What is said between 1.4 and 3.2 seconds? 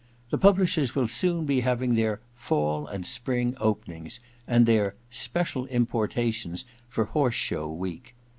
be having their fall and